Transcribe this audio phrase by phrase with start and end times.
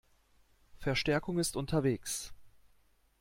[0.79, 2.33] Verstärkung ist unterwegs.